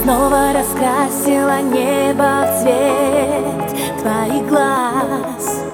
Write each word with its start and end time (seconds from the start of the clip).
Снова 0.00 0.52
раскрасила 0.52 1.60
небо 1.60 2.46
в 2.46 2.62
цвет 2.62 4.00
твоих 4.00 4.48
глаз. 4.48 5.64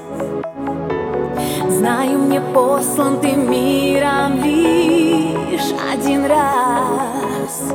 Знаю, 1.69 2.19
мне 2.19 2.41
послан 2.52 3.20
ты 3.20 3.33
миром 3.33 4.43
лишь 4.43 5.73
один 5.93 6.27
раз. 6.27 7.73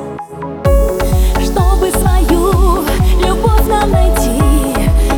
Чтобы 1.44 1.90
свою 1.92 2.84
любовь 3.26 3.68
нам 3.68 3.90
найти 3.90 4.42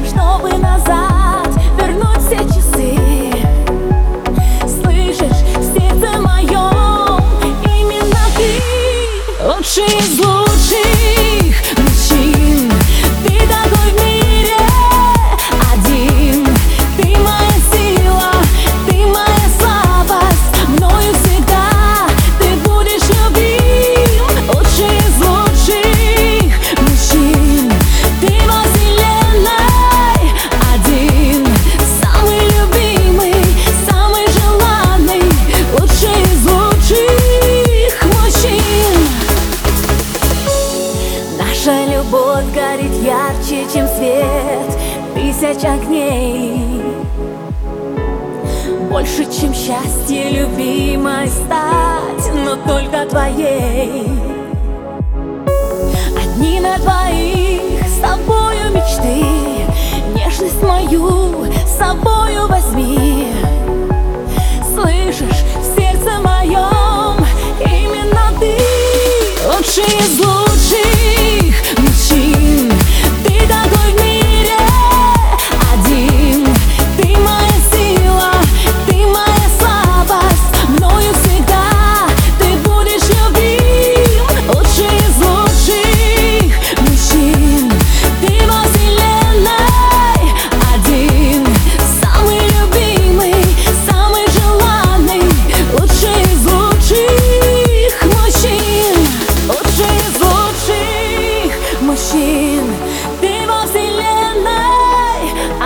Чтобы 0.05 0.57
назад 0.59 1.49
вернуть 1.77 2.53
часы. 2.53 2.97
Слышишь, 4.67 5.43
сердце 5.73 6.21
моем 6.21 7.19
именно 7.63 8.25
ты 8.37 9.47
Лучший 9.47 9.97
из 9.97 10.19
лучших 10.19 10.34
Наша 41.65 41.85
любовь 41.85 42.45
горит 42.53 42.91
ярче, 43.01 43.65
чем 43.73 43.87
свет. 43.87 44.77
Тысяч 45.15 45.63
огней. 45.63 46.83
Больше, 48.91 49.25
чем 49.25 49.51
счастье 49.51 50.29
любимой 50.29 51.27
стать, 51.27 52.31
но 52.35 52.55
только 52.67 53.09
твоей. 53.09 54.07
Одни 56.15 56.59
на 56.59 56.77
двоих 56.77 57.87
с 57.87 57.99
тобою 57.99 58.69
мечты. 58.71 59.25
Нежность 60.13 60.61
мою 60.61 61.45
с 61.65 61.79
собою 61.79 62.47
возьми. 62.47 63.29
Слышишь, 64.71 65.43
в 65.59 65.79
сердце 65.79 66.19
моем 66.21 67.25
именно 67.59 68.39
ты. 68.39 68.55
Лучший 69.47 69.83
из 69.99 70.34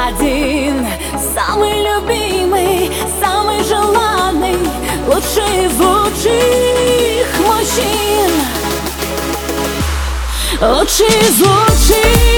один 0.09 0.87
Самый 1.35 1.83
любимый, 1.83 2.91
самый 3.21 3.63
желанный 3.65 4.59
Лучший 5.07 5.67
из 5.67 5.79
лучших 5.79 7.41
мужчин 7.41 8.31
Лучший 10.61 11.07
из 11.07 11.41
лучших 11.41 12.38